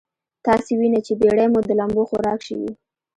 تاسې 0.45 0.71
وينئ 0.79 1.01
چې 1.07 1.13
بېړۍ 1.19 1.47
مو 1.53 1.59
د 1.67 1.69
لمبو 1.79 2.01
خوراک 2.09 2.39
شوې. 2.47 2.71